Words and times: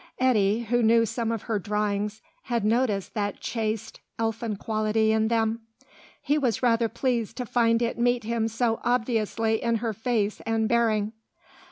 Eddy, 0.17 0.61
who 0.63 0.81
knew 0.81 1.05
some 1.05 1.31
of 1.31 1.43
her 1.43 1.59
drawings, 1.59 2.23
had 2.45 2.65
noted 2.65 3.05
that 3.13 3.39
chaste, 3.39 3.99
elfin 4.17 4.55
quality 4.55 5.11
in 5.11 5.27
them; 5.27 5.61
he 6.19 6.39
was 6.39 6.63
rather 6.63 6.89
pleased 6.89 7.37
to 7.37 7.45
find 7.45 7.83
it 7.83 7.99
meet 7.99 8.23
him 8.23 8.47
so 8.47 8.79
obviously 8.83 9.61
in 9.61 9.75
her 9.75 9.93
face 9.93 10.41
and 10.43 10.67
bearing. 10.67 11.13